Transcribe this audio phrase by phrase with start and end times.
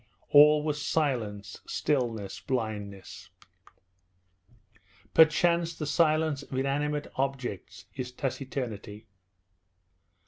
[0.31, 3.29] All was silence, stillness, blindness.
[5.13, 9.05] Perchance the silence of inanimate objects is taciturnity.